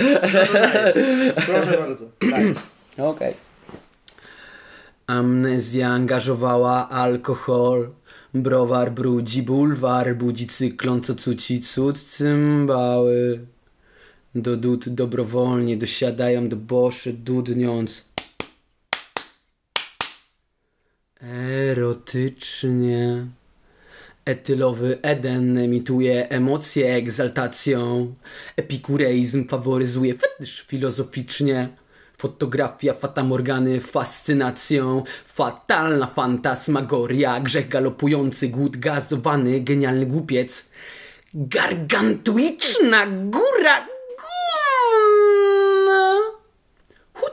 [1.37, 2.05] No Proszę bardzo.
[2.25, 2.55] Okej.
[2.97, 3.33] Okay.
[5.07, 7.89] Amnezja angażowała alkohol.
[8.33, 13.39] Browar brudzi bulwar, budzi cyklon, co cuci cud cymbały.
[14.35, 18.05] Do dud dobrowolnie dosiadają do boszy, dudniąc.
[21.35, 23.27] Erotycznie.
[24.25, 28.13] Etylowy Eden emituje emocje egzaltacją.
[28.55, 31.69] Epikureizm faworyzuje fetysz filozoficznie.
[32.17, 35.03] Fotografia fatamorgany fascynacją.
[35.27, 37.39] Fatalna fantasmagoria.
[37.39, 40.65] Grzech galopujący, głód gazowany, genialny głupiec.
[41.33, 43.86] Gargantuiczna góra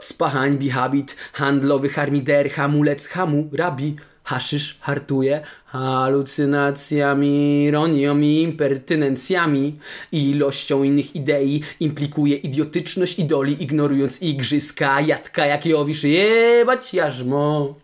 [0.05, 9.79] Chucpa hańbi habit, handlowy harmider, hamulec hamu, rabi, haszysz hartuje halucynacjami, ironią i impertynencjami
[10.11, 17.75] i ilością innych idei implikuje idiotyczność idoli, ignorując igrzyska, jadka jak Jowisz, jebać jarzmo.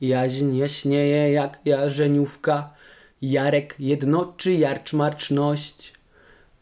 [0.00, 2.70] Jaźń jaśnieje jak jarzeniówka,
[3.22, 5.99] Jarek jednoczy jarczmarczność.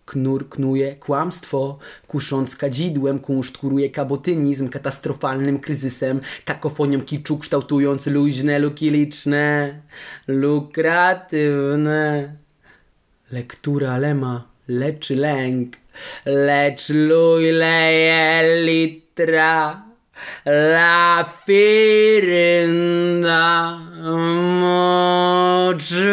[0.08, 8.90] Knur knuje kłamstwo, kusząc kadzidłem, kunszt kuruje kabotynizm katastrofalnym kryzysem, kakofonią kiczu kształtując luźne luki
[8.90, 9.74] liczne,
[10.28, 12.36] lukratywne.
[13.30, 15.76] Lektura lema leczy lęk,
[16.26, 19.82] lecz luj leje litra.
[20.46, 23.78] La firynda
[24.60, 26.08] moczy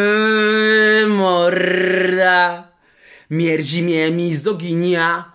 [1.08, 2.65] morda
[3.30, 5.32] Mierzi mnie mizoginia.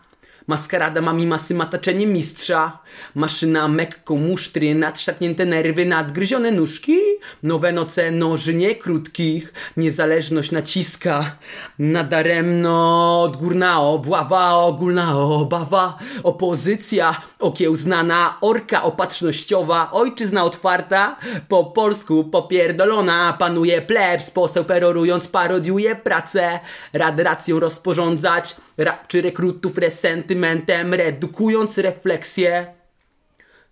[0.48, 2.80] Maskarada ma mi masy mataczenie mistrza.
[3.16, 6.98] Maszyna mekko musztry, nadszarpnięte nerwy, nadgryzione nóżki.
[7.44, 9.54] Nowe noce noży nie krótkich.
[9.78, 11.36] Niezależność naciska.
[11.80, 15.98] Nadaremno odgórna obława, ogólna obawa.
[16.24, 19.92] Opozycja okiełznana, orka opatrznościowa.
[19.92, 21.16] Ojczyzna otwarta,
[21.48, 23.34] po polsku popierdolona.
[23.40, 26.60] Panuje plebs, poseł perorując parodiuje pracę.
[26.94, 32.81] Rad racją rozporządzać, ra czy rekrutów resentymentem, redukując refleksję.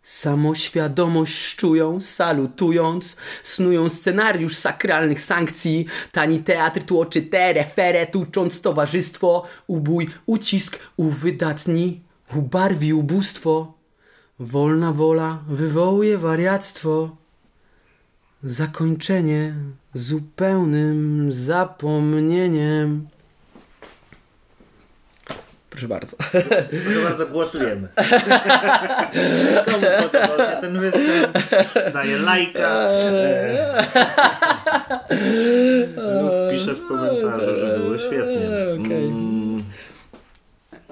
[0.01, 10.09] Samoświadomość szczują, salutując, snują scenariusz sakralnych sankcji, tani teatr tłoczy te referę, tucząc towarzystwo, ubój,
[10.25, 12.01] ucisk, uwydatni,
[12.35, 13.73] ubarwi ubóstwo.
[14.39, 17.15] Wolna wola wywołuje wariactwo.
[18.43, 19.55] Zakończenie
[19.93, 23.07] zupełnym zapomnieniem.
[25.69, 26.17] Proszę bardzo.
[26.85, 27.87] Proszę bardzo, głosujemy.
[29.65, 31.37] Komu podobał się ten występ?
[31.93, 32.89] Daję lajka.
[36.21, 38.49] lub piszę w komentarzu, że było świetnie.
[38.85, 39.38] Okay.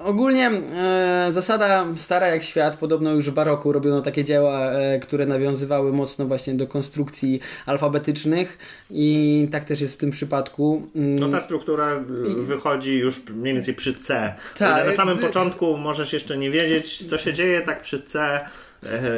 [0.04, 5.26] Ogólnie e, zasada stara jak świat, podobno już w baroku robiono takie dzieła, e, które
[5.26, 8.58] nawiązywały mocno właśnie do konstrukcji alfabetycznych
[8.90, 10.88] i tak też jest w tym przypadku.
[10.96, 11.18] Mm.
[11.18, 12.44] No ta struktura I...
[12.44, 14.34] wychodzi już mniej więcej przy C.
[14.58, 15.22] Tak, na samym wy...
[15.22, 18.48] początku możesz jeszcze nie wiedzieć, co się dzieje, tak przy C e,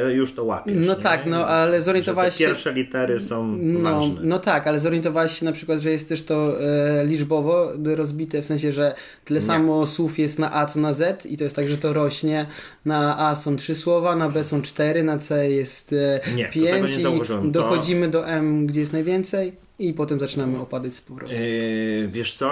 [0.09, 0.87] już to łapiesz.
[0.87, 1.01] No nie?
[1.01, 2.45] tak, no ale zorientowałeś się...
[2.45, 4.21] pierwsze litery są no, ważne.
[4.23, 8.45] No tak, ale zorientowałeś się na przykład, że jest też to e, liczbowo rozbite, w
[8.45, 8.95] sensie, że
[9.25, 9.45] tyle Nie.
[9.45, 12.45] samo słów jest na A co na Z i to jest tak, że to rośnie.
[12.85, 16.51] Na A są trzy słowa, na B są cztery, na C jest e, Nie, to
[16.53, 21.37] pięć i To- dochodzimy do M, gdzie jest najwięcej i potem zaczynamy opadać z powrotem.
[21.37, 22.51] Yy, wiesz co,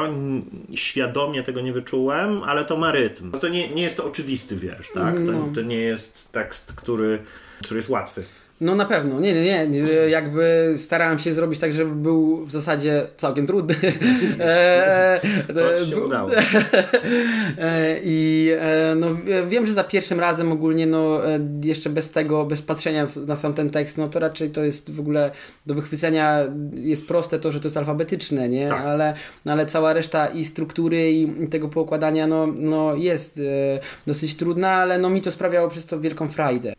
[0.75, 3.31] świadomie tego nie wyczułem, ale to ma rytm.
[3.31, 5.15] To nie, nie jest to oczywisty wiersz, tak?
[5.15, 5.49] To, No.
[5.55, 7.19] to nie jest tekst, który,
[7.63, 8.23] który jest łatwy.
[8.61, 9.79] No na pewno, nie, nie, nie, nie.
[10.09, 13.75] jakby starałem się zrobić tak, żeby był w zasadzie całkiem trudny.
[14.39, 15.19] E,
[15.53, 16.29] To się bu- udało.
[17.57, 22.09] E, I e, no, wie- wiem, że za pierwszym razem ogólnie, no e, jeszcze bez
[22.11, 25.31] tego, bez patrzenia na sam ten tekst, no to raczej to jest w ogóle
[25.65, 26.39] do wychwycenia
[26.75, 28.67] jest proste to, że to jest alfabetyczne, nie?
[28.69, 28.81] Tak.
[28.85, 29.13] Ale,
[29.45, 34.97] ale cała reszta i struktury i tego poukładania, no, no jest e, dosyć trudna, ale
[34.97, 36.73] no mi to sprawiało przez to wielką frajdę.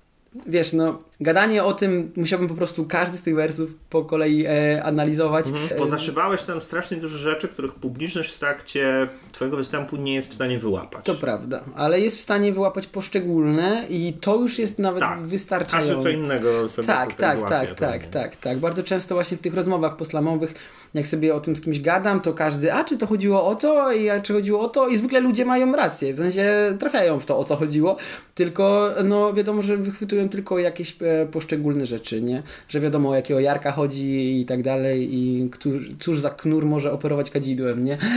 [0.46, 4.82] Wiesz, no, gadanie o tym musiałbym po prostu każdy z tych wersów po kolei e,
[4.84, 5.46] analizować.
[5.46, 5.68] Mhm.
[5.78, 10.58] Pozaszywałeś tam strasznie dużo rzeczy, których publiczność w trakcie twojego występu nie jest w stanie
[10.58, 11.04] wyłapać.
[11.04, 15.22] To prawda, ale jest w stanie wyłapać poszczególne i to już jest nawet Tak.
[15.22, 15.94] wystarczające.
[15.94, 18.08] Każdy co innego sobie Tak, tak, złapie, tak, tak, nie.
[18.10, 18.58] tak, tak.
[18.58, 20.54] Bardzo często właśnie w tych rozmowach poslamowych,
[20.94, 23.92] jak sobie o tym z kimś gadam, to każdy, a czy to chodziło o to,
[23.92, 27.26] i a czy chodziło o to, i zwykle ludzie mają rację, w sensie trafiają w
[27.26, 27.96] to, o co chodziło,
[28.34, 32.42] tylko no wiadomo, że wychwytują tylko jakieś e, poszczególne rzeczy, nie?
[32.68, 36.92] Że wiadomo o jakiego Jarka chodzi i tak dalej i któż, cóż za knur może
[36.92, 37.98] operować kadzidłem, nie?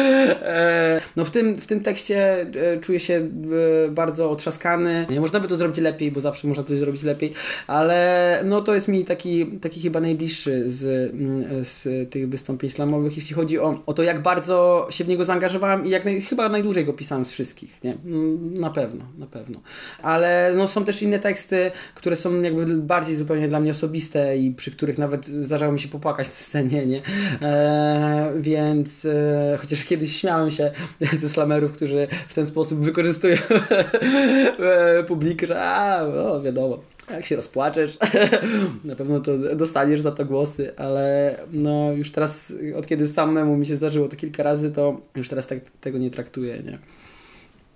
[0.00, 5.06] E, no w tym, w tym tekście e, czuję się e, bardzo otrzaskany.
[5.10, 7.32] Nie można by to zrobić lepiej, bo zawsze można coś zrobić lepiej,
[7.66, 13.16] ale no to jest mi taki, taki chyba najbliższy z, mm, z tych wystąpień slamowych,
[13.16, 16.48] jeśli chodzi o, o to, jak bardzo się w niego zaangażowałem i jak naj, chyba
[16.48, 17.92] najdłużej go pisałem z wszystkich, nie?
[17.92, 19.60] Mm, Na pewno, na pewno.
[20.02, 24.50] Ale no, są też inne teksty, które są jakby bardziej zupełnie dla mnie osobiste i
[24.50, 27.02] przy których nawet zdarzało mi się popłakać na scenie, nie?
[27.42, 30.70] E, więc e, chociaż kiedyś śmiałem się
[31.20, 33.36] ze slamerów, którzy w ten sposób wykorzystują
[34.58, 37.98] e, publikę, że a, no, wiadomo, jak się rozpłaczesz,
[38.84, 43.66] na pewno to dostaniesz za to głosy, ale no już teraz, od kiedy samemu mi
[43.66, 46.78] się zdarzyło to kilka razy, to już teraz tak tego nie traktuję, nie?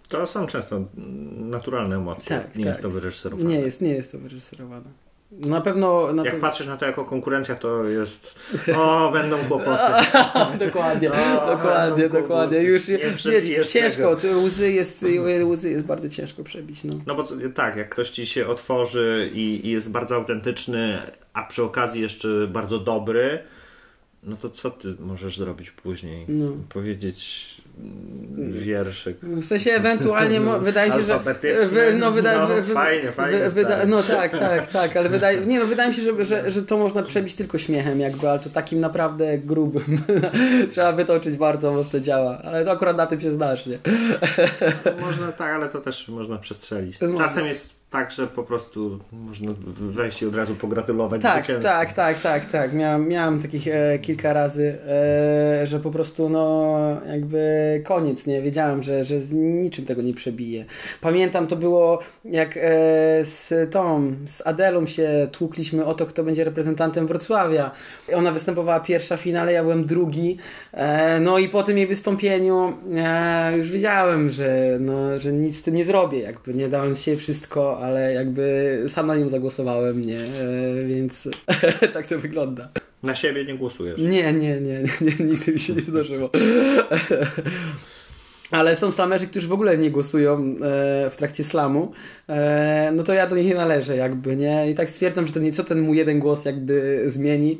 [0.08, 0.84] To są często
[1.36, 2.38] naturalne emocje.
[2.38, 2.72] Tak, nie tak.
[2.72, 3.48] jest to wyreżyserowane.
[3.48, 4.90] Nie jest, nie jest to wyreżyserowane.
[5.30, 6.12] Na pewno...
[6.12, 8.38] Na Jak patrzysz na to jako konkurencja, to jest
[8.76, 9.92] o, będą kłopoty.
[10.66, 12.58] dokładnie, O, dokładnie, dokładnie.
[12.58, 14.34] Już nie przebijesz ciężko, tego.
[14.34, 15.04] to łzy jest,
[15.44, 16.94] łzy jest bardzo ciężko przebić, no.
[17.06, 20.98] No bo tak, jak ktoś ci się otworzy i, i jest bardzo autentyczny,
[21.32, 23.38] a przy okazji jeszcze bardzo dobry,
[24.22, 26.24] no to co ty możesz zrobić później?
[26.28, 26.52] No.
[26.68, 27.53] Powiedzieć
[28.38, 29.18] wierszyk.
[29.20, 31.18] W sensie ewentualnie wydaje mi się, że.
[31.68, 33.86] Wy- no, wyda, No, wy- fajnie, fajnie, wy- wyda.
[33.86, 36.78] No tak, tak, tak, ale wydaje, nie, no, wydaje mi się, że, że, że to
[36.78, 39.98] można przebić tylko śmiechem, jakby, ale to takim naprawdę grubym.
[40.70, 43.78] Trzeba wytoczyć bardzo mocne działa, ale to akurat na tym się znasz, nie?
[45.00, 46.98] Można tak, ale to też można przestrzelić.
[47.18, 51.72] Czasem jest tak, że po prostu można wejść i od razu pogratulować Tak, zwycięstwa.
[51.72, 52.72] tak, tak, tak, tak.
[52.72, 56.76] Miałem, miałem takich e, kilka razy, e, że po prostu no
[57.08, 58.42] jakby koniec, nie?
[58.42, 60.64] Wiedziałem, że, że z niczym tego nie przebiję.
[61.00, 62.60] Pamiętam, to było jak e,
[63.24, 67.70] z tą, z Adelą się tłukliśmy o to, kto będzie reprezentantem Wrocławia.
[68.14, 70.38] Ona występowała pierwsza w finale, ja byłem drugi.
[70.72, 75.62] E, no i po tym jej wystąpieniu e, już wiedziałem, że, no, że nic z
[75.62, 80.20] tym nie zrobię, jakby nie dałem się wszystko, ale jakby sam na nią zagłosowałem, nie?
[80.20, 81.28] E, więc
[81.94, 82.68] tak to wygląda.
[83.02, 84.00] Na siebie nie głosujesz.
[84.00, 86.30] Nie, nie, nie, nie, nigdy mi się nie zdarzyło.
[88.50, 91.92] Ale są slamerzy, którzy w ogóle nie głosują e, w trakcie slamu,
[92.28, 94.70] e, no to ja do nich nie należę jakby, nie?
[94.70, 97.58] I tak stwierdzam, że ten, co ten mój jeden głos jakby zmieni.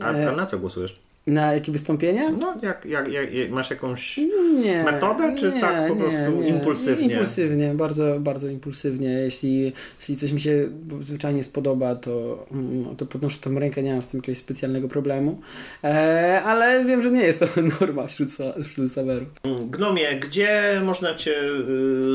[0.00, 1.03] A, E, a na co głosujesz?
[1.26, 2.30] Na jakie wystąpienie?
[2.30, 4.20] No, jak, jak, jak, masz jakąś
[4.64, 4.84] Nie.
[4.84, 7.06] metodę, czy tak po prostu impulsywnie?
[7.06, 9.08] Impulsywnie, bardzo, bardzo impulsywnie.
[9.08, 10.68] Jeśli, jeśli coś mi się
[11.00, 15.40] zwyczajnie spodoba, to, mm, to podnoszę tą rękę, nie mam z tym jakiegoś specjalnego problemu.
[15.84, 17.46] E, ale wiem, że nie jest to
[17.80, 18.28] norma wśród,
[18.68, 19.28] wśród sawerów.
[19.70, 21.36] Gnomie, gdzie można Cię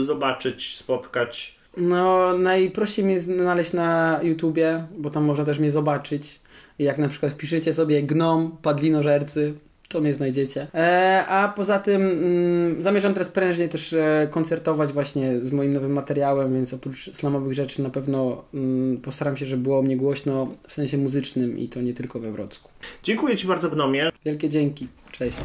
[0.02, 1.60] y, zobaczyć, spotkać?
[1.78, 6.40] No, najprościej mnie znaleźć na YouTubie, bo tam można też mnie zobaczyć.
[6.80, 9.54] Jak na przykład wpiszecie sobie gnom, padlinożercy,
[9.90, 10.68] to mnie znajdziecie.
[10.74, 15.94] E, a poza tym mm, zamierzam teraz prężnie też e, koncertować właśnie z moim nowym
[15.94, 20.74] materiałem, więc oprócz slamowych rzeczy na pewno mm, postaram się, żeby było mnie głośno w
[20.74, 22.70] sensie muzycznym i to nie tylko we Wrocku.
[23.04, 24.10] Dziękuję Ci bardzo, Gnomie.
[24.26, 24.88] Wielkie dzięki.
[25.12, 25.38] Cześć.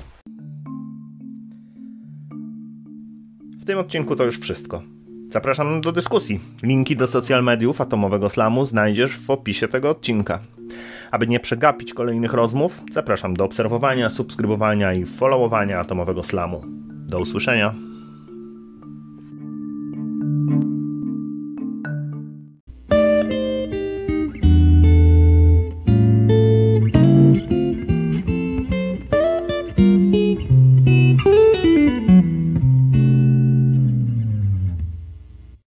[3.60, 4.82] W tym odcinku to już wszystko.
[5.28, 6.40] Zapraszam do dyskusji.
[6.62, 10.40] Linki do social mediów Atomowego Slamu znajdziesz w opisie tego odcinka.
[11.10, 16.64] Aby nie przegapić kolejnych rozmów, zapraszam do obserwowania, subskrybowania i followowania Atomowego Slamu.
[17.06, 17.74] Do usłyszenia.